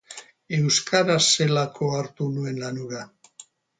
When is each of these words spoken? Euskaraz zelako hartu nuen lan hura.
Euskaraz 0.59 1.19
zelako 1.35 1.91
hartu 1.99 2.31
nuen 2.39 2.59
lan 2.65 2.81
hura. 2.87 3.05